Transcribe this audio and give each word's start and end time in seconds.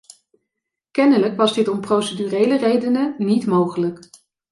Kennelijk 0.91 1.35
was 1.37 1.53
dit 1.53 1.67
om 1.67 1.81
procedurele 1.81 2.57
redenen 2.57 3.15
niet 3.17 3.45
mogelijk. 3.45 4.09